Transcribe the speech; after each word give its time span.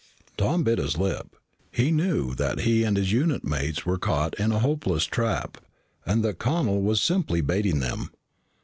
Tom 0.35 0.63
bit 0.63 0.79
his 0.79 0.97
lip. 0.97 1.35
He 1.71 1.91
knew 1.91 2.33
that 2.33 2.61
he 2.61 2.83
and 2.83 2.97
his 2.97 3.11
unit 3.11 3.43
mates 3.43 3.85
were 3.85 3.99
caught 3.99 4.33
in 4.39 4.51
a 4.51 4.57
hopeless 4.57 5.03
trap 5.05 5.59
and 6.07 6.23
that 6.23 6.39
Connel 6.39 6.81
was 6.81 6.99
simply 6.99 7.39
baiting 7.41 7.81
them. 7.81 8.09